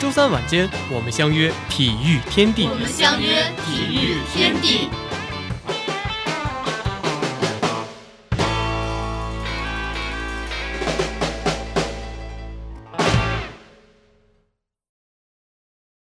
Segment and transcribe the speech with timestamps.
[0.00, 2.68] 周三晚间，我们相约体育天地。
[2.68, 4.90] 我们相约体育天地。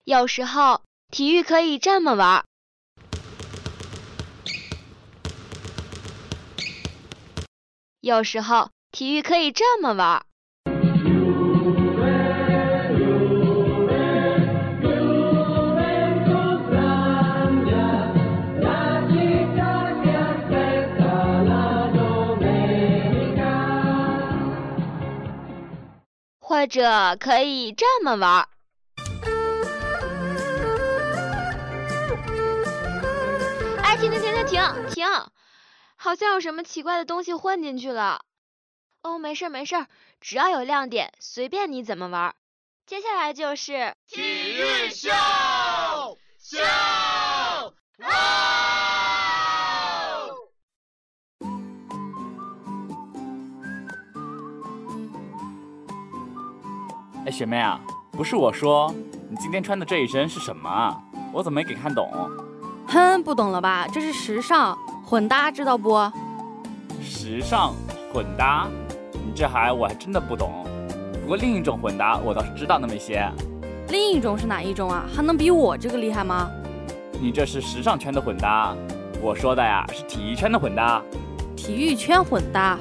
[0.05, 0.81] 有时候，
[1.11, 2.45] 体育可以这么玩。
[8.01, 10.25] 有时候，体育可以这么玩。
[26.65, 28.49] 或者可以这么玩。
[33.83, 35.07] 哎，停停停停停停！
[35.95, 38.25] 好像有什么奇怪的东西混进去了。
[39.03, 39.87] 哦，没事没事，
[40.23, 42.35] 只要有亮点，随便你怎么玩。
[42.87, 45.11] 接下来就是体育秀
[46.39, 46.63] 秀。
[47.99, 48.74] 哎，
[57.35, 57.81] 学妹啊，
[58.13, 58.95] 不是我说，
[59.29, 60.97] 你今天穿的这一身是什么啊？
[61.33, 62.09] 我怎么没给看懂？
[62.87, 63.89] 哼，不懂了吧？
[63.93, 65.99] 这是时尚混搭，知道不？
[67.03, 67.75] 时尚
[68.13, 68.69] 混搭，
[69.13, 70.65] 你这还我还真的不懂。
[71.23, 73.29] 不过另一种混搭我倒是知道那么一些。
[73.89, 75.05] 另一种是哪一种啊？
[75.13, 76.49] 还能比我这个厉害吗？
[77.21, 78.77] 你这是时尚圈的混搭，
[79.21, 81.03] 我说的呀是体育圈的混搭。
[81.57, 82.79] 体育圈混搭，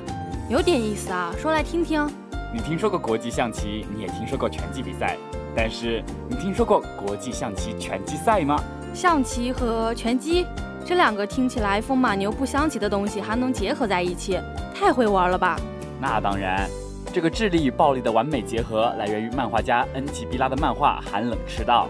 [0.48, 2.08] 有点意思啊，说来听听。
[2.56, 5.18] 你听说过国际象棋，你也听说过拳击比赛，
[5.56, 8.56] 但是你听说过国际象棋拳击赛吗？
[8.94, 10.46] 象棋和拳击
[10.86, 14.40] 这两个听起来风马牛不相及的东西还能结合在一起，
[14.72, 15.60] 太会玩了吧？
[16.00, 16.70] 那当然，
[17.12, 21.90] 这个智力与暴力的完美结合来源于漫画家恩奇比拉的漫画《寒冷赤道》。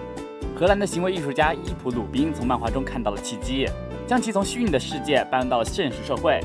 [0.57, 3.67] 荷兰的行为艺术家伊普鲁宾从漫画中看到了契机，
[4.07, 6.39] 将其从虚拟的世界搬到了现实社会。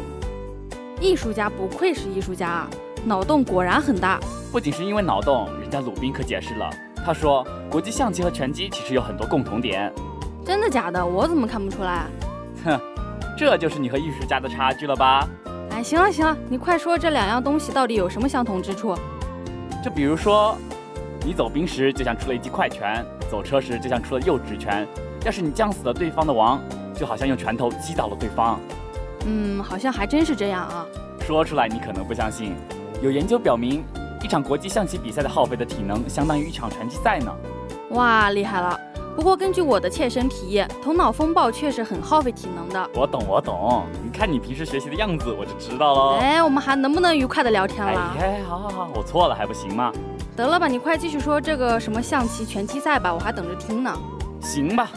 [1.00, 2.70] 艺术家不愧是艺术家啊！
[3.04, 4.18] 脑洞果然很大，
[4.52, 6.68] 不仅是因为脑洞，人家鲁宾可解释了。
[7.04, 9.90] 他说，国际象棋和拳击其实有很多共同点。
[10.44, 11.04] 真的假的？
[11.04, 12.06] 我怎么看不出来？
[12.64, 12.78] 哼，
[13.36, 15.26] 这就是你和艺术家的差距了吧？
[15.70, 18.94] 哎，行了行了，你快说这两样东西到底有什么相同之处？
[19.82, 20.56] 就比如说，
[21.24, 24.86] 你走兵时就像出了一记快拳，走车时就像出了右直拳。
[25.24, 26.60] 要是你将死了对方的王，
[26.94, 28.58] 就好像用拳头击倒了对方。
[29.24, 30.84] 嗯，好像还真是这样啊。
[31.20, 32.54] 说出来你可能不相信。
[33.00, 33.84] 有研究表明，
[34.22, 37.32] 一场国际象棋比赛的耗费的体能相当于一场拳击赛呢。
[37.90, 38.78] 哇，厉害了！
[39.14, 42.90] 不过根据我的切身体验，头脑风暴确实很耗费体能的。
[42.94, 43.84] 我懂，我懂。
[44.04, 46.16] 你看你平时学习的样子，我就知道喽。
[46.20, 48.16] 哎，我们还能不能愉快的聊天了？
[48.20, 49.92] 哎，好好好，我错了还不行吗？
[50.36, 53.96] 得了吧，你快继续说这个什么象棋拳击赛吧，我还等着听呢。
[54.40, 54.88] 行吧，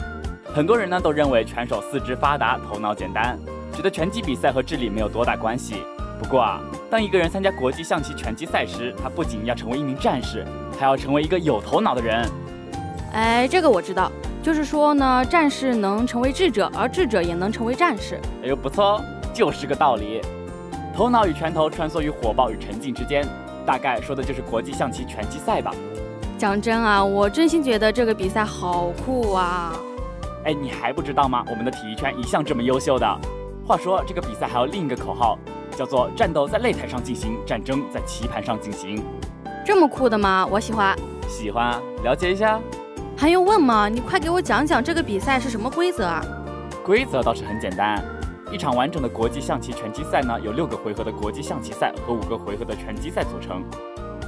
[0.52, 3.38] 很多人呢都认为拳手四肢发达，头脑简单，
[3.72, 5.82] 觉得拳击比赛和智力没有多大关系。
[6.22, 6.60] 不过啊。
[6.88, 10.46] 当一个人参加国际象棋拳击赛时，他不仅要成为一名战士，
[10.78, 12.28] 还要成为一个有头脑的人。
[13.12, 14.10] 哎，这个我知道，
[14.42, 18.20] 就是说呢，战士能成为智者，而智者也能成为战士。
[18.42, 20.20] 哎呦，不错哦，就是个道理。
[20.94, 23.26] 头脑与拳头穿梭于火爆与沉静之间，
[23.66, 25.74] 大概说的就是国际象棋拳击赛吧。
[26.38, 29.72] 讲真啊，我真心觉得这个比赛好酷啊！
[30.44, 31.44] 哎，你还不知道吗？
[31.48, 33.06] 我们的体育圈一向这么优秀的。
[33.66, 35.38] 话说，这个比赛还有另一个口号。
[35.76, 39.02] 叫做战斗在擂台上进行，战争在棋盘上进行。
[39.64, 40.46] 这么酷的吗？
[40.50, 40.96] 我喜欢。
[41.28, 42.60] 喜欢，了解一下。
[43.16, 43.88] 还用问吗？
[43.88, 46.24] 你快给我讲讲这个比赛是什么规则啊？
[46.84, 48.02] 规则倒是很简单，
[48.50, 53.62] 一场完整的国际象棋拳击赛呢，有六个回合的国际象棋赛和五个回合的拳击赛组成。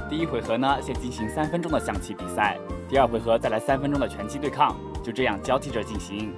[0.09, 6.31] 第一回合呢，先进行三分钟的象棋比赛，第二回合再来三分钟的拳击对抗，就这样交替着进行。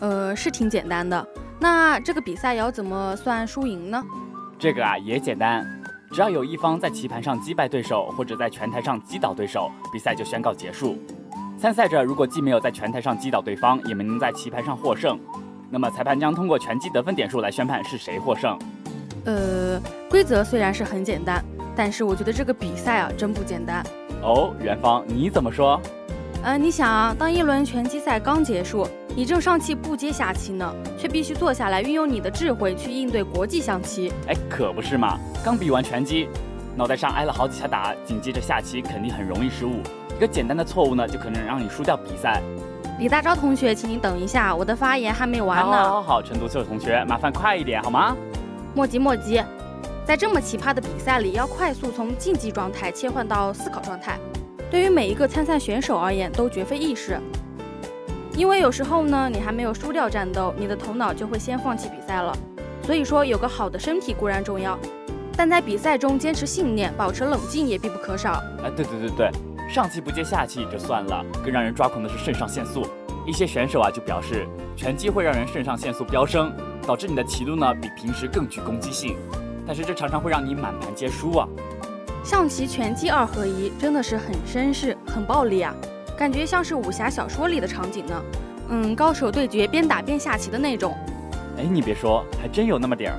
[0.00, 1.24] 呃，是挺简单的。
[1.62, 4.02] 那这个比赛要怎么算输赢呢？
[4.58, 5.64] 这个啊也简单，
[6.10, 10.98] 只要有一方在棋盘上击败对手，或者在拳台上击倒对手，比赛就宣告结束。
[11.56, 15.16] 参赛者如果既没有在拳台上击倒对方，也没能在棋盘上获胜，
[15.70, 18.58] 那么裁判将通过拳击得分点数来宣判是谁获胜。
[19.24, 19.80] 呃，
[20.10, 21.44] 规则虽然是很简单，
[21.76, 23.86] 但是我觉得这个比赛啊真不简单。
[24.20, 25.80] 哦，元芳你怎么说？
[26.44, 28.84] 呃，你想啊，当一轮拳击赛刚结束，
[29.14, 34.12] 你正上气不接下气呢，却必须坐下来运用你的智慧去应对国际象棋。
[34.26, 35.16] 哎，可不是嘛！
[35.44, 36.28] 刚比完拳击，
[36.74, 39.74] 脑袋上挨了好几下打，紧接着下棋肯定很容易失误，
[40.16, 42.42] 一个简单的错误呢，就可能让你输掉比赛。
[42.98, 45.64] 李大钊同学，请你等一下，我的发言还没完呢。
[45.64, 48.16] 好，好，好，陈独秀同学，麻烦快一点好吗？
[48.74, 49.40] 莫急莫急，
[50.04, 54.18] 在这么奇葩的比赛里，要快速从竞技状态切换到思考状态，
[54.72, 57.20] 对于每一个参赛选手而言都绝非易事。
[58.34, 62.34] 因为有时候呢，你还没有输掉战斗，你的头脑就会先放弃比赛了。
[62.82, 64.78] 所以说，有个好的身体固然重要，
[65.36, 68.42] 但在比赛中坚持信念、保持冷静也必不可少。
[68.64, 69.30] 哎，对对对对，
[69.68, 72.86] 上气不接下气就算了，更让人抓狂的是肾上腺素。
[73.26, 76.50] 一些选手啊就表示，拳击会让人肾上腺素飙升，
[76.86, 79.18] 导致你的棋路呢比平时更具攻击性。
[79.66, 81.46] 但是这常常会让你满盘皆输啊。
[82.24, 85.74] 象棋、拳击二合一真的是很绅士、很暴力啊。
[86.16, 88.22] 感觉像是武侠小说里的场景呢，
[88.68, 90.96] 嗯，高手对决边打边下棋的那种。
[91.58, 93.18] 哎，你别说，还真有那么点儿。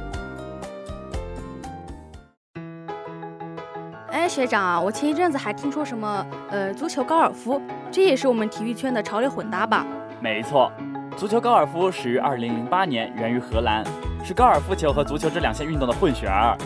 [4.09, 7.61] 哎，学长啊，我前一阵子还听说什么，呃，足球高尔夫，
[7.91, 9.85] 这也是我们体育圈的潮流混搭吧？
[10.21, 10.71] 没错，
[11.17, 13.83] 足球高尔夫始于2008年，源于荷兰，
[14.23, 16.57] 是高尔夫球和足球这两项运动的混血儿，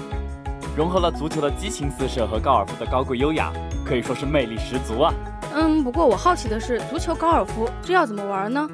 [0.77, 3.51] 融合了足球的激情四射和高尔夫的高贵优雅，
[3.83, 5.11] 可以说是魅力十足啊。
[5.55, 8.69] 嗯，不过我好奇的是，足球高尔夫这要怎么玩呢？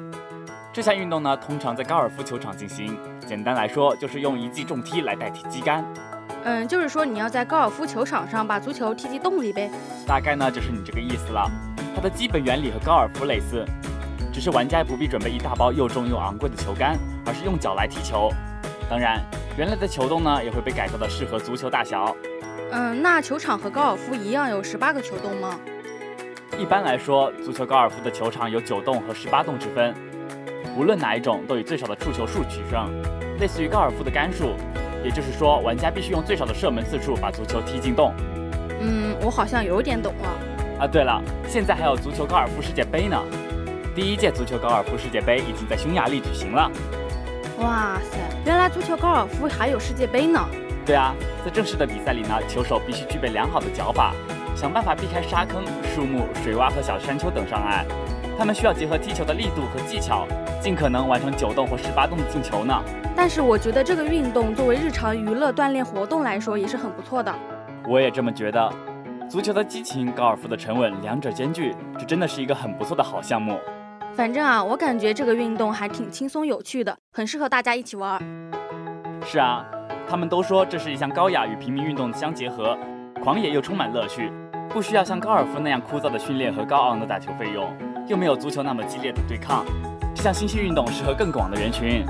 [0.70, 2.94] 这项运动呢，通常在高尔夫球场进行。
[3.26, 5.82] 简单来说，就是用一记重踢来代替击杆。
[6.42, 9.70] 嗯，就是说你要在高尔夫球场上把足球踢进洞里呗。
[10.06, 11.50] 大概呢，就是你这个意思了。
[11.96, 13.64] 它的基本原理和高尔夫类似，
[14.30, 18.30] 只是玩家不必准备一大包又重又昂贵的球杆，而是用脚来踢球。
[18.90, 19.24] 当然，
[19.56, 22.16] 原来的球洞呢，也会被改造的适合足球大小。
[22.72, 25.60] 嗯，那球场和高尔夫一样有十八个球洞吗？
[26.58, 29.94] 一般来说，足球高尔夫的球场有九洞和十八洞之分，
[30.76, 32.90] 无论哪一种都以最少的触球数取胜，
[33.38, 34.56] 类似于高尔夫的杆数。
[35.04, 38.12] 也就是说，玩家必须用最少的射门次数把足球踢进洞。
[38.80, 40.28] 嗯，我好像有点懂了。
[40.80, 43.22] 啊，对了，现在还有足球高尔夫世界杯呢。
[43.94, 46.68] 第一届足球高尔夫世界杯已经在匈牙利举行了。
[47.64, 50.38] 哇塞，原来足球高尔夫还有世界杯呢。
[50.84, 54.12] 对啊，在正式的比赛里呢，球手必须具备良好的脚法。
[54.54, 55.64] 想办法避开沙坑、
[55.94, 57.86] 树木、水洼和小山丘等障碍。
[58.38, 60.26] 他们需要结合踢球的力度和技巧，
[60.60, 62.78] 尽可能完成九洞或十八洞的进球呢。
[63.16, 67.34] 但是我觉得这个运动作为日常娱乐锻炼活动来说也是很不错的。
[67.88, 68.70] 我也这么觉得。
[69.26, 73.58] 足球的激情，高尔夫的沉稳，两者兼具，这真的是一个很不错的好项目。
[74.16, 78.22] 反正啊，我感觉这个运动还挺轻松有趣的，很适合大家一起玩。
[79.26, 79.64] 是啊，
[80.08, 82.78] 他们都说这是一项高雅与平民运动相结合，
[83.22, 84.30] 狂野又充满乐趣。
[84.70, 87.76] 不需要像高尔夫那样枯燥的训练和高昂的打球费用，
[88.06, 89.64] 又没有足球那么激烈的对抗，
[90.14, 92.04] 这项新兴运动适合更广的人群。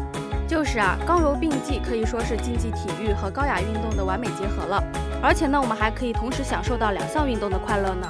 [0.47, 4.83] 就是啊，刚柔并济，可以说是竞技体育和高雅运动的完美结合了。
[5.23, 8.07] 而且呢，我们还可以同时享受到两项运动的快乐呢。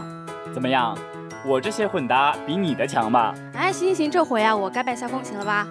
[0.52, 0.96] 怎么样，
[1.46, 3.34] 我这些混搭比你的强吧？
[3.54, 5.66] 哎，行行行，这回啊，我甘拜下风，行了吧？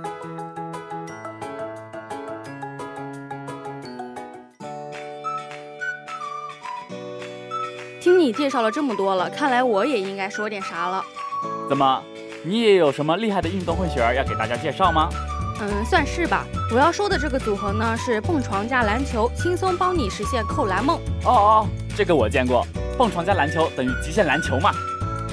[8.00, 11.04] 听你介绍了这么多了，看来我也应该说点啥了。
[11.68, 12.04] 怎么，
[12.44, 15.10] 你也有什么厉害的运动混血儿要给大家介绍吗？
[15.60, 16.46] 嗯，算是吧。
[16.72, 21.00] 我要说的这个组合呢，是蹦床加篮球，轻松帮你实现扣篮梦。
[21.26, 22.64] 哦哦，这个我见过。
[22.96, 24.72] 蹦床加篮球等于极限篮球嘛？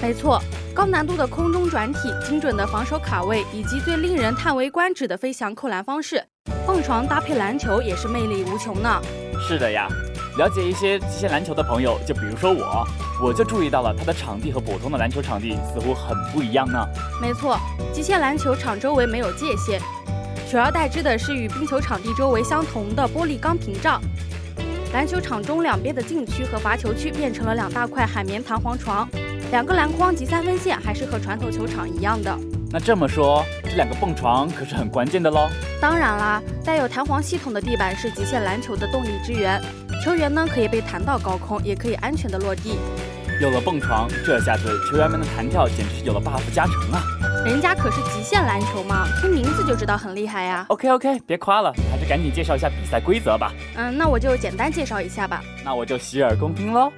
[0.03, 0.43] 没错，
[0.75, 6.25] 高难度的空中转体，精准的防守卡位，以及最令人叹为观止的飞翔扣篮方式，
[6.67, 9.01] 蹦床搭配篮球也是魅力无穷呢。
[9.47, 9.89] 是的呀。
[10.39, 12.87] 了解一些极限篮球的朋友，就比如说我，
[13.21, 16.87] 我就注意到了它的场地和普通的篮球场地似乎很不一样呢。
[17.21, 17.59] 没错，
[17.93, 19.81] 极限篮球场周围没有界限，
[20.49, 24.01] 取而代之的是与冰球场地周围相同的玻璃钢屏障。
[24.95, 29.07] 篮球场中两边的禁区和罚球区变成了两大块海绵弹簧床，
[29.51, 32.33] 两个篮筐及三分线还是和传统球场一样的。
[32.71, 35.49] 那这么说，这两个蹦床可是很关键的喽。
[35.81, 39.61] 当然啦，带有弹簧系统的地板是极限篮球的动力之源。
[40.05, 42.79] 球员呢可以被弹到高空，也可以安全的落地。
[43.41, 47.03] 有了蹦床，这下子球员们的弹跳简直是有了 buff 加成啊！
[47.45, 50.65] 人家可是极限篮球嘛，听名字就知道很厉害呀。
[50.69, 53.53] OK OK，别夸了，还是赶紧介绍一下比赛规则吧。
[53.75, 55.43] 嗯，那我就简单介绍一下吧。
[55.65, 56.93] 那我就洗耳恭听喽。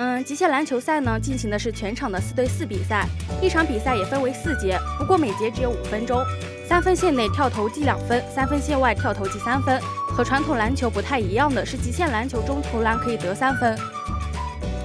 [0.00, 3.04] 嗯，极限篮球赛呢进行的是全场的四对四比赛，
[3.42, 6.24] 一场比赛也分为四节，不过每节只有五分钟。
[6.68, 9.80] 三分线内跳投计两分，三分线外跳投计三分。
[10.06, 13.76] 和传统篮球不太一样的是，极限篮球中投篮可以得三分。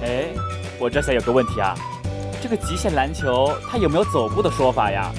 [0.02, 0.24] 哎，
[0.80, 1.76] 我这下有个问题啊，
[2.42, 5.12] 这个极限篮球它有没有走步的说法呀？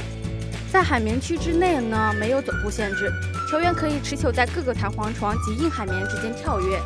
[0.73, 3.09] 在海绵区之内呢，没有走步限制，
[3.49, 6.81] 球员可以持球在各个弹簧床及硬海绵之间跳跃。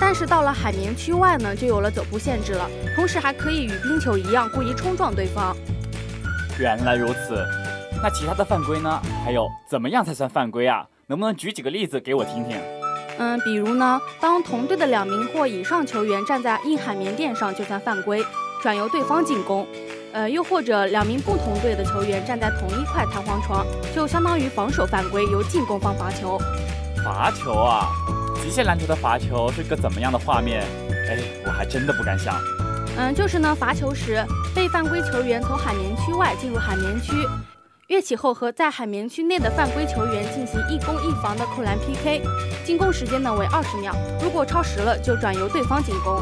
[0.00, 5.54] 但是到了海绵区外呢，就有了走步限制了，同时还可以与冰球一样故意冲撞对方。
[6.58, 7.46] 原来如此，
[8.02, 9.00] 那其他的犯规呢？
[9.24, 10.86] 还有怎么样才算犯规啊？
[11.06, 12.58] 能不能举几个例子给我听听？
[13.18, 18.24] 嗯，比如呢，当同队的两名或以上球员站在硬海绵垫上就算犯规，
[18.62, 19.66] 转由对方进攻。
[20.12, 23.64] 呃，又或者两名不同队的球员站在同一块弹簧床，
[23.94, 26.36] 就相当于防守犯规，由进攻方罚球。
[27.04, 27.86] 罚球啊！
[28.42, 30.62] 极限篮球的罚球是个怎么样的画面？
[31.08, 32.34] 哎，我还真的不敢想。
[32.96, 37.12] 嗯，就是呢，罚球时被犯规球员从海绵区外进入海绵区，
[37.88, 42.22] 跃起后和在海绵区内的犯规球员进行一攻一防的扣篮 PK，
[42.64, 46.20] 进攻时间呢为二十秒，如果超时了就转由对方进攻。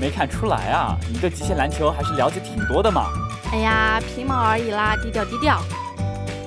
[0.00, 3.06] 没看出来啊，你对极限篮球还是了解挺多的嘛。
[3.52, 5.60] 哎呀，皮毛而已啦，低调低调。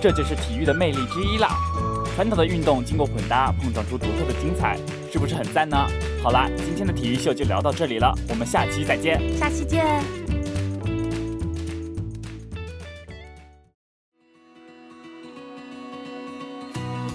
[0.02, 1.50] 这就是体育的魅力之一啦。
[2.16, 4.78] 传统的运动经过混搭，碰撞出独特的精彩，
[5.12, 5.76] 是不是很赞呢？
[6.22, 9.20] 好啦，今天的体育秀就聊到这里了，我们下期再见。
[9.36, 9.84] 下期见。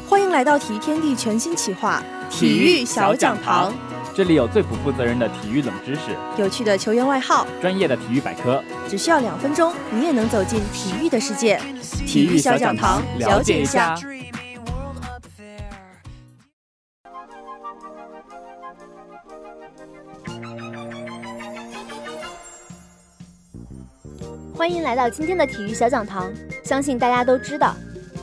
[0.09, 3.73] 欢迎来到体育天地全新企划——体育小讲堂。
[4.13, 6.01] 这里有最不负责任的体育冷知识，
[6.37, 11.61] 有趣的球员外号，专业的体育百科，只需要两分钟，你也能走进体育的世界。
[12.05, 13.97] 体育小讲堂，了解一下。
[24.59, 26.33] 欢迎来到今天的体育小讲堂。
[26.65, 27.77] 相信大家都知道，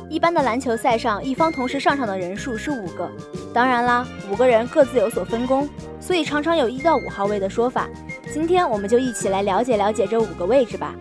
[0.09, 3.09] 一般的篮球赛上，一方同时上场的人数是五个。
[3.53, 7.87] 当然啦，五个人各自有所分工，所以常常有一到五号位的说法。
[8.33, 10.93] 今天我们就一起来了解了解这五个位置吧。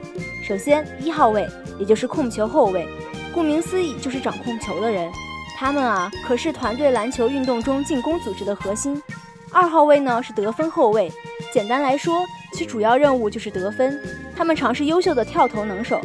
[0.45, 1.49] 首先，一号位，
[1.81, 2.87] 也就是控球后卫，
[3.35, 5.11] 顾名思义就是掌控球的人。
[5.57, 9.03] 他们啊，可是团队篮球运动中进攻组织的核心。
[9.51, 11.11] 二号位呢是得分后卫，
[11.53, 14.01] 简单来说，其主要任务就是得分。
[14.37, 16.01] 他们常是优秀的跳投能手。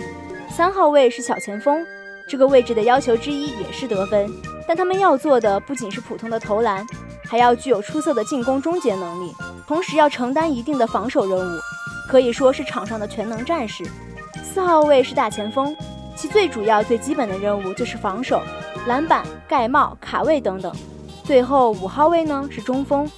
[0.50, 1.86] 三号位是小前锋，
[2.28, 4.30] 这个位置的要求之一也是得分，
[4.68, 6.86] 但他们要做的不仅是普通的投篮，
[7.26, 9.34] 还要具有出色的进攻终结能力，
[9.68, 11.60] 同时要承担一定的防守任务，
[12.08, 13.84] 可以说是场上的全能战士。
[14.44, 15.76] 四号位是大前锋，
[16.16, 18.42] 其最主要、最基本的任务就是防守、
[18.86, 20.74] 篮板、盖帽、卡位等等。
[21.24, 23.10] 最后五号位呢是中锋。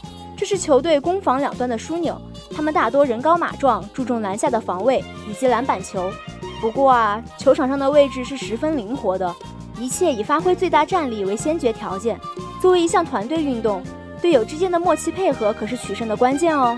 [0.42, 2.20] 这是球队攻防两端的枢纽，
[2.56, 4.98] 他们大多人高马壮，注重篮下的防卫
[5.30, 6.12] 以及篮板球。
[6.60, 9.36] 不过啊，球场上的位置是十分灵活的，
[9.78, 12.20] 一切以发挥最大战力为先决条件。
[12.60, 13.84] 作为一项团队运动，
[14.20, 16.76] 队友之间的默契配合可是取胜的关键哦。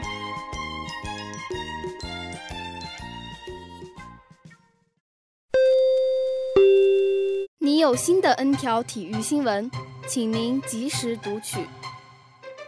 [7.60, 9.72] 你有新的 N 条体育新闻，
[10.06, 11.66] 请您及时读取。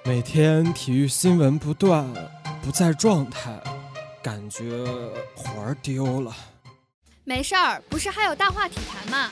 [0.08, 2.08] 每天体育新闻不断，
[2.62, 3.60] 不在状态，
[4.22, 4.86] 感觉
[5.36, 6.32] 魂儿丢了。
[7.24, 9.32] 没事儿，不是还有大话体坛吗？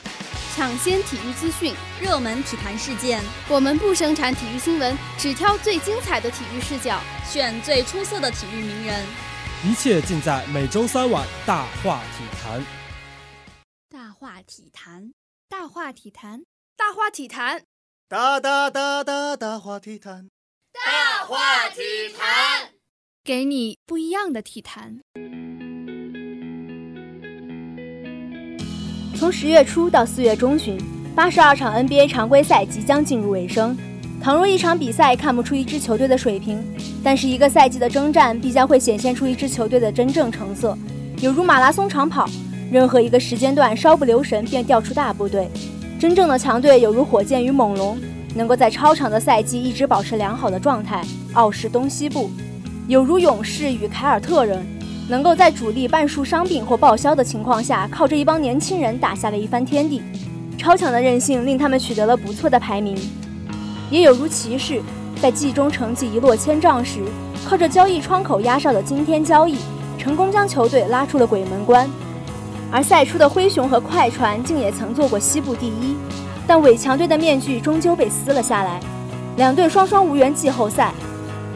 [0.52, 9.06] 抢先体育资讯，热门体坛事件，我们不生产体育新闻，只挑最精彩的体育视角，选最出色的体育名人。
[9.64, 12.66] 一切尽在每周三晚大话体坛。
[13.88, 15.14] 大话体坛，
[15.48, 16.42] 大话体坛，
[16.76, 17.62] 大话体坛，
[18.08, 20.30] 哒哒哒哒大话体坛。
[20.74, 21.82] 大话体
[22.18, 22.70] 坛，
[23.22, 24.98] 给你不一样的体坛。
[29.16, 30.76] 从十月初到四月中旬，
[31.14, 33.76] 八十二场 NBA 常规赛即将进入尾声。
[34.20, 36.60] 倘若一场比赛看不出一支球队的水平，
[37.04, 40.76] 但是一个赛季的征战必将会显现出一支球队的真正成色。
[41.20, 42.28] 有如马拉松长跑，
[42.72, 45.48] 任何一个时间段稍不留神便调出大部队。
[46.00, 47.96] 真正的强队有如火箭与猛龙。
[48.34, 51.02] 能够在超长的赛季一直保持良好的状态，
[51.34, 52.28] 傲视东西部；
[52.88, 54.66] 有如勇士与凯尔特人，
[55.08, 60.02] 能够在主力半数伤病或报销的情况下，靠着一帮年轻人打下了一番天地。
[60.58, 62.96] 超强的韧性令他们取得了不错的排名。
[63.90, 64.80] 也有如骑士，
[65.20, 67.04] 在季中成绩一落千丈时，
[67.46, 69.58] 靠着交易窗口压哨的惊天交易，
[69.98, 71.88] 成功将球队拉出了鬼门关。
[72.72, 75.96] 而赛出的灰熊和快船，竟也曾做过西部第一。
[76.46, 78.78] 但伪强队的面具终究被撕了下来，
[79.36, 80.92] 两队双双无缘季后赛。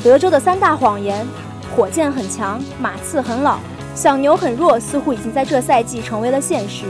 [0.02, 1.26] 德州的三大谎言：
[1.74, 3.58] 火箭很强，马刺很老，
[3.94, 6.86] 小牛很弱，似乎已经在这赛季成为了现实。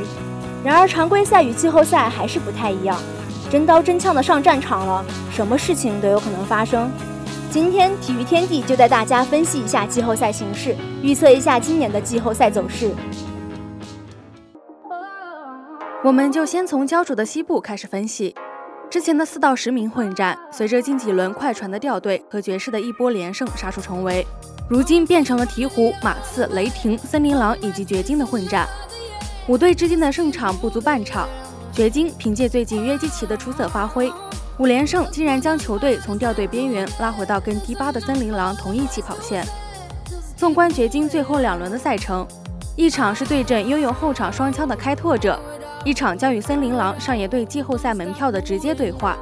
[0.63, 2.97] 然而，常规赛与季后赛还是不太一样，
[3.51, 6.91] 真刀真枪的上战场了，什么事情都有可能发生。
[7.51, 12.91] 今天体育天地就带大家分析一下季后赛形势，预测一下今年的季后赛走势。
[16.05, 18.33] 我们就先从焦灼的西部开始分析。
[18.89, 24.25] 之前的四到十名混战，随着近几轮快船的掉队和爵士的一波连胜杀出重围，
[24.71, 28.65] 如今变成了鹈鹕、马刺、雷霆、森林狼以及掘金的混战。
[29.49, 31.29] 五队之间的胜场不足半场，
[31.73, 34.13] 掘金凭借最近约基奇的出色发挥，
[34.59, 39.45] 五连胜竟然将球队从掉队边缘拉回到跟第八的森林狼同一起跑线。
[40.37, 42.25] 纵观掘金最后两轮的赛程，
[42.77, 45.37] 一场是对阵拥有后场双枪的开拓者。
[45.85, 49.17] 一场将与森林狼上演对季后赛门票的直接对话，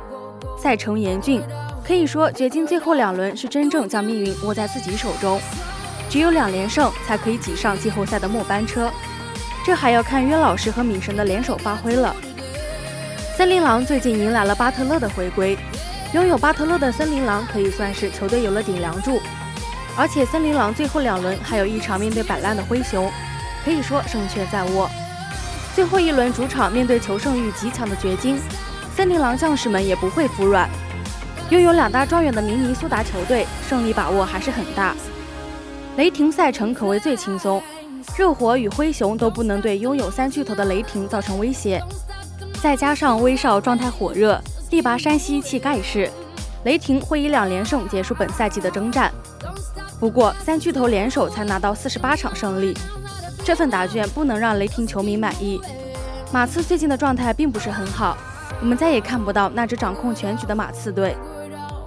[0.59, 1.43] 赛程严峻，
[1.85, 5.41] 可以说掘金最后两轮是真正将命运握在自己手中，
[6.09, 8.91] 只有两连胜才可以挤上季后赛的末班车，
[9.65, 12.17] 这还要看约老师和米神的联手发挥了。
[13.37, 15.59] 森林狼最近迎来了巴特勒的回归，
[16.15, 19.21] 拥有巴特勒的森林狼可以算是球队有了顶梁柱，
[19.95, 23.13] 而且森林狼最后两轮还有一场面对摆烂的灰熊，
[23.63, 24.89] 可以说胜券在握。
[25.77, 28.39] 最后一轮主场面对求胜欲极强的掘金，
[28.97, 30.67] 森林狼将士们也不会服软。
[31.51, 34.97] 拥有两大状元的明尼苏达球队胜利把握还是很大。
[35.99, 37.63] 雷霆赛程可谓最轻松，
[38.17, 41.79] 热火与灰熊都不能对拥有三巨头的雷霆造成威胁。
[42.63, 44.41] 再加上威少状态火热，
[44.71, 46.11] 力拔山兮气盖世，
[46.65, 49.13] 雷霆会以两连胜结束本赛季的征战。
[50.01, 52.75] 不过三巨头联手才拿到四十八场胜利。
[53.47, 55.61] 这份答卷不能让雷霆球迷满意。
[56.33, 58.19] 马刺最近的状态并不是很好，
[58.61, 61.17] 我们再也看不到那支掌控全局的马刺队。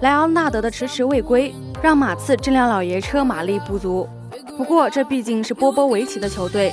[0.00, 4.08] 莱昂纳德的迟迟未归，让马刺这辆老爷车马力不足。
[4.56, 6.72] 不过这毕竟是波波维奇的球队，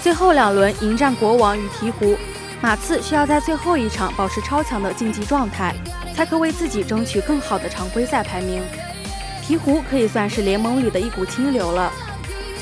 [0.00, 2.16] 最后两轮迎战国王与鹈鹕，
[2.60, 5.74] 马刺需要在最后一场保持超强的竞技状态，
[6.14, 8.62] 才可为自己争取更好的常规赛排名。
[9.44, 11.90] 鹈鹕可以算是联盟里的一股清流了，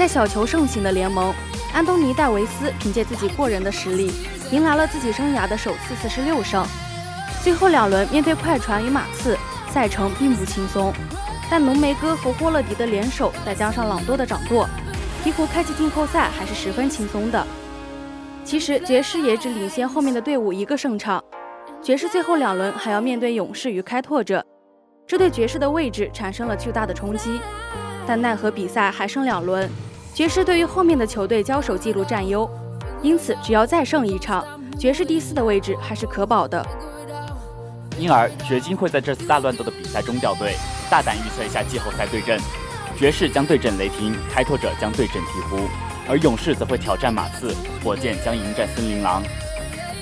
[0.01, 1.31] 在小球盛行的联盟。
[1.75, 4.11] 安东尼·戴维斯凭借自己过人的实力，
[4.51, 6.67] 迎来了自己生涯的首次四十六胜。
[7.43, 9.37] 最后两轮面对快船与马刺，
[9.69, 10.91] 赛程并不轻松，
[11.51, 14.67] 但浓眉哥和霍勒迪的联手，再加上朗多的掌舵，
[15.23, 17.47] 鹈鹕开启季后赛还是十分轻松的。
[18.43, 21.23] 其实爵士也只领先后面的队伍一个胜场，
[21.83, 24.43] 爵士最后两轮还要面对勇士与开拓者，
[25.07, 27.39] 这对爵士的位置产生了巨大的冲击。
[28.07, 29.71] 但奈何比赛还剩两轮。
[30.21, 32.47] 爵士对于后面的球队交手记录占优，
[33.01, 34.45] 因此只要再胜一场，
[34.79, 36.63] 爵士第四的位置还是可保的。
[37.99, 40.57] 因而，掘金会在这次大乱斗的比赛中掉队。
[40.91, 42.39] 大胆预测一下季后赛对阵：
[42.99, 45.67] 爵士将对阵雷霆，开拓者将对阵鹈鹕，
[46.07, 49.23] 而勇士则会挑战马刺，火箭将迎战森林狼。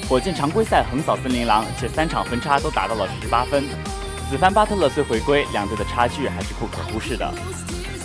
[0.08, 3.62] 火箭常规赛横扫森林狼，且三场分差都达到了十八分。
[4.28, 7.32] 此番巴特勒虽回归，两队的差距还是不可忽视的。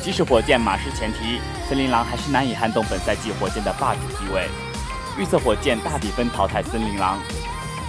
[0.03, 1.39] 即使火箭马失前蹄，
[1.69, 4.49] 森林狼还是难以撼动本赛季火箭的霸主地位。
[5.17, 7.17] 预测火箭大比分淘汰森林狼。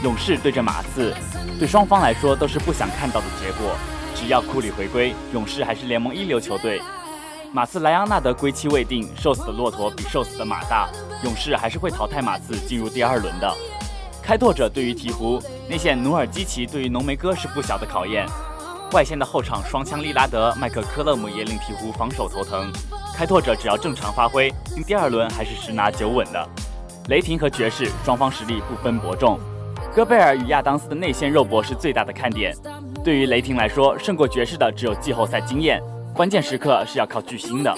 [0.04, 1.12] 勇士对阵马刺，
[1.58, 3.74] 对双方来说都是不想看到的结果。
[4.14, 6.80] 只要库里回归，勇士还是联盟一流球队。
[7.52, 10.88] 马刺莱昂纳德归期未定，瘦死的骆驼比瘦死的马大，
[11.24, 13.52] 勇士还是会淘汰马刺进入第二轮的。
[14.22, 18.24] 开拓者对于鹈鹕，内线努尔基奇对于浓眉哥是不小的考验。
[18.94, 22.70] 外线的后场双枪利拉德、麦克科勒姆也令鹈鹕防守头疼。
[23.12, 26.48] 开拓者只要正常发挥，进第二轮还是十拿九稳的。
[27.08, 29.36] 雷霆和爵士双方实力不分伯仲，
[29.92, 32.56] 戈贝尔与亚当斯的内线肉搏是最大的看点。
[33.02, 35.82] 对于雷霆来说，胜过爵士的只有季后赛经验，
[36.14, 37.76] 关键时刻是要靠巨星的。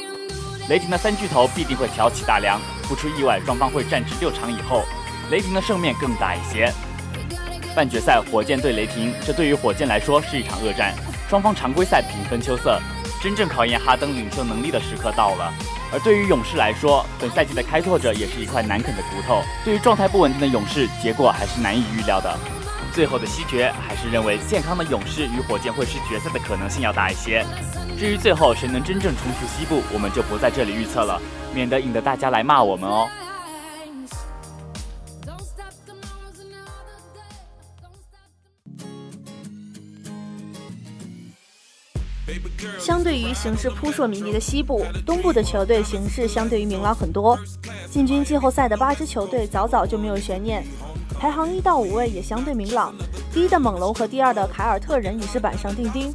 [0.69, 4.83] 雷霆的三巨头必定会挑起大梁，不出意外，双方会战至六场以后，
[5.31, 6.71] 雷霆的胜面更大一些。
[7.75, 10.95] 半决赛火箭对雷霆，这对于火箭来说是一场恶战。
[11.29, 12.81] 双方常规赛平分秋色，
[13.21, 15.53] 真正考验哈登领袖能力的时刻到了。
[15.93, 19.43] 而对于勇士来说，本赛季的开拓者也是一块难啃的骨头。
[19.65, 22.37] 对于状态不稳定的勇士，结果还是难以预料的。
[22.93, 27.45] 最后的西决，还是认为健康的勇士与火箭会是决赛的可能性要大一些。
[27.99, 31.21] 至于最后谁能真正冲出西部，我们就不在这里预测了，
[31.53, 33.09] 免得引得大家来骂我们哦。
[42.87, 47.37] 相对于形势扑朔迷离的西部，东部的球队形势相对于明朗很多。
[47.91, 50.65] 进军季后赛的八支球队早早就没有悬念，
[51.19, 52.95] 排行一到五位也相对明朗。
[53.33, 56.15] 第一的猛龙和第二的凯尔特人已是板上钉钉。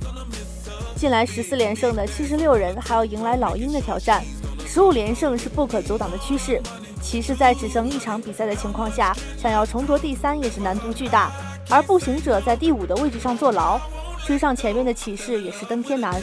[0.95, 4.23] 近来十四连胜的七十六人还要迎来老鹰的挑战，
[4.65, 6.61] 十五连胜是不可阻挡的趋势。
[7.01, 11.33] 骑士在只剩一场比赛的情况下，想要重夺第三也是难度巨大。
[11.69, 13.77] 而步行者在第五的位置上坐牢。
[14.23, 16.21] 追上前面的骑士也是登天难。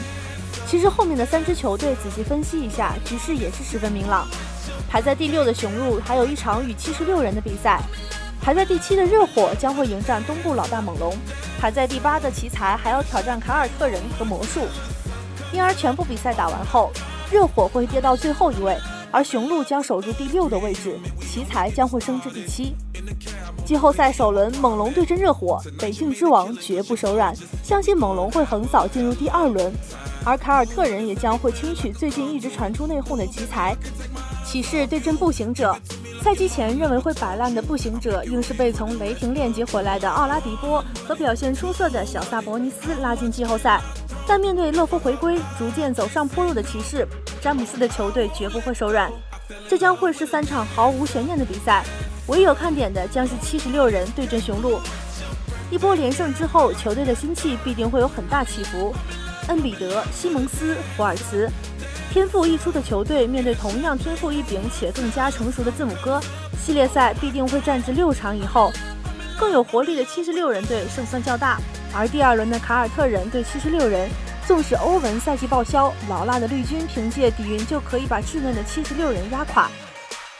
[0.69, 4.27] 其实后面的三支球队仔细分析一下，局势也是十分明朗。
[4.87, 7.81] 排在第六的雄鹿还有一场与七十六人的比赛，
[8.39, 11.17] 排在第七的热火将会迎战东部老大猛龙，
[11.59, 14.67] 排在第八的奇才还要挑战凯尔特人和魔术。
[15.51, 16.91] 因而全部比赛打完后，
[17.31, 18.77] 热火会跌到最后一位，
[19.09, 22.75] 而雄鹿将守住第六的位置，奇才将会升至第七。
[23.65, 29.73] 季后赛首轮，猛龙对阵热火，北境之王绝不手软，相信猛龙会横扫进入第二轮，
[30.25, 33.75] 而凯尔特人也将会轻取最近一直传出内讧的奇才。
[34.45, 35.75] 骑士对阵步行者，
[36.23, 43.79] 赛季前认为会摆烂的步行者，硬是被从雷霆链接回来的奥拉迪波和表现出色的小萨博尼斯拉进季后赛。
[44.27, 47.07] 但面对乐福回归、逐渐走上坡路的骑士，
[47.41, 49.11] 詹姆斯的球队绝不会手软。
[49.67, 51.83] 这将会是三场毫无悬念的比赛。
[52.27, 54.79] 唯有看点的将是七十六人对阵雄鹿。
[55.71, 58.93] 一波连胜之后，球队的心气必定会有很大起伏。
[59.49, 61.49] 恩比德、西蒙斯、福尔茨，
[62.11, 66.21] 天赋异出的球队面对同样天赋异禀且更加成熟的字母哥，
[66.57, 68.71] 系列赛必定会战至六场以后。
[69.39, 71.59] 更有活力的七十六人队胜算较大，
[71.93, 74.09] 而第二轮的凯尔特人对七十六人，
[74.45, 79.69] 纵使欧文赛季报销，老辣的绿军凭借底蕴就可以把稚嫩的七十六人压垮。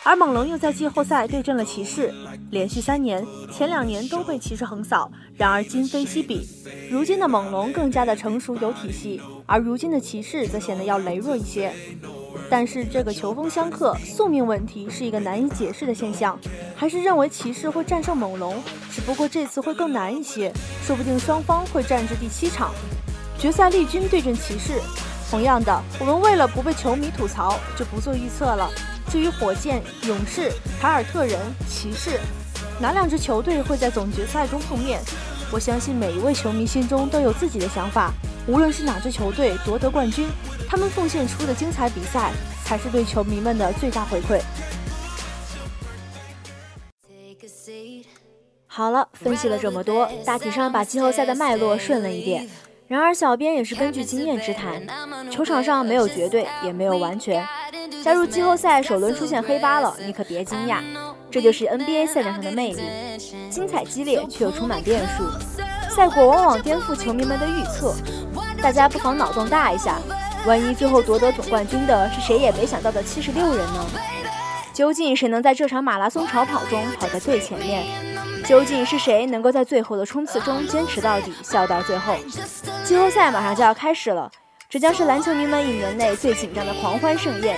[0.04, 2.14] 而猛龙又在季后赛对阵了骑士，
[2.52, 5.12] 连续三年，前两年都被骑士横扫。
[5.36, 6.48] 然而今非昔比，
[6.90, 11.72] 如今的猛龙更加的成熟有体系，而如今的骑士则显得要羸弱一些。
[12.50, 16.40] 但是这个球风相克、宿命问题是一个难以解释的现象，
[16.76, 22.74] 还是认为骑士会战胜猛龙，只不过这次会更难一些，说不定双方会战至第七场
[23.38, 24.80] 决赛，绿军对阵骑士。
[25.30, 28.70] 同样的，我们为了不被球迷吐槽，就不做预测了。
[29.10, 32.20] 至于火箭、勇士、凯尔特人、骑士，
[32.80, 35.02] 哪两支球队会在总决赛中碰面？
[35.52, 38.14] 我相信每一位球迷心中都有自己的想法。
[38.48, 40.28] 无论是哪支球队夺得冠军，
[40.68, 42.32] 他们奉献出的精彩比赛
[42.64, 44.40] 才是对球迷们的最大回馈。
[48.68, 52.48] 好了，分析了这么多，大体上把季后赛的脉络顺了一遍。
[52.90, 54.82] 然而，小编也是根据经验之谈，
[55.30, 57.48] 球场上没有绝对，也没有完全。
[58.04, 60.82] 加入季后赛首轮出现黑八了，你可别惊讶，
[61.30, 62.82] 这就是 NBA 赛场上的魅力，
[63.52, 65.30] 精彩激烈却又充满变数。
[65.96, 67.94] 赛果往往颠覆球迷们的预测，
[68.60, 70.00] 大家不妨脑洞大一下，
[70.48, 73.86] 万一最后夺得总冠军的是谁也没想到的七十六人呢？
[74.74, 77.86] 究竟谁能在这场马拉松长跑中跑在最前面？
[78.46, 82.16] 究竟是谁能够在最后的冲刺中坚持到底，笑到最后？
[82.90, 84.32] 季后赛马上就要开始了，
[84.68, 87.56] 这将是篮球迷们一年内最紧张的狂欢盛宴。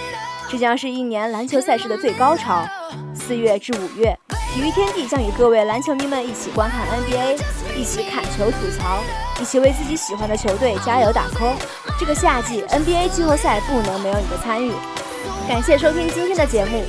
[0.50, 2.68] 这将是一年篮球赛事的最高潮。
[3.16, 4.14] 四月至五月，
[4.54, 7.42] 体育天地将与各位篮球迷们一起观看 NBA，
[7.78, 9.00] 一起砍球吐槽，
[9.40, 11.56] 一起为自己喜欢的球队加油打 call。
[11.98, 14.74] 这个夏季 NBA 季后赛不能没有你的参与。
[15.48, 16.84] 感谢收听今天的节目，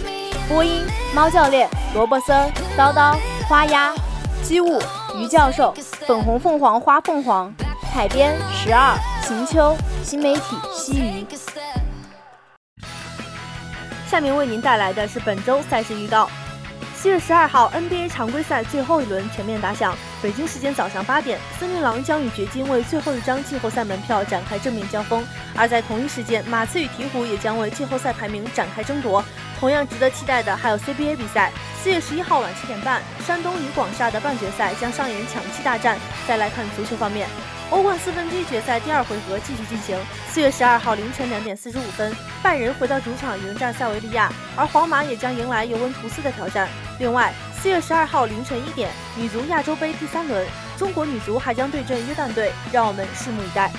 [0.48, 0.82] 播音
[1.14, 3.16] 猫教练、萝卜丝儿、叨叨、
[3.48, 3.94] 花鸭、
[4.42, 4.82] 机务、
[5.14, 5.72] 于教授、
[6.08, 7.54] 粉红凤凰花凤凰、
[7.94, 11.26] 海边十二、晴秋、新媒体西鱼。
[14.10, 16.26] 下面为您带来的是本周赛事预告。
[16.98, 19.94] 七月十二号，NBA 常规赛最后一轮全面打响。
[20.22, 25.22] 北京时间早上八点，森林狼将与掘金为最后一张季后赛门票展开正面交锋；
[25.54, 29.22] 而在同一时间，马刺与鹈鹕也将为季后赛排名展开争夺。
[29.60, 31.52] 同样值得期待的还有 CBA 比赛。
[31.82, 35.98] 四月十一号晚七点半，山东与广厦的半决赛将上演抢七大战。
[36.26, 37.28] 再来看足球方面。
[37.72, 39.98] 欧冠四分之一决赛第二回合继续进行。
[40.28, 46.68] 四月十二号凌晨两点四十五分，拜仁回到主场迎战塞维利亚，而皇马也将迎来尤文图斯的挑战。
[46.98, 53.72] 另外，四月十二号凌晨一点，女足亚洲杯第三轮，中国女足还将对阵约旦队，让我们拭目以待。